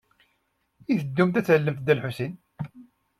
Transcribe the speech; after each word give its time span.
I 0.91 0.93
teddumt 0.99 1.39
ad 1.39 1.45
tallemt 1.45 1.81
Dda 1.83 1.93
Lḥusin? 1.97 2.33